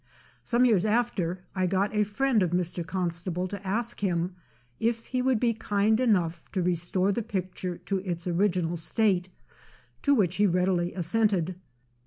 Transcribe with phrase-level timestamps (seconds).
[0.43, 2.83] Some years after, I got a friend of Mr.
[2.83, 4.35] Constable to ask him,
[4.79, 9.29] if he would be kind enough to restore the picture to its original state,
[10.01, 11.53] to which he readily assented.